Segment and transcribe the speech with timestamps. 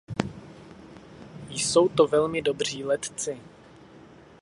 [1.49, 3.39] Jsou to velmi dobří letci.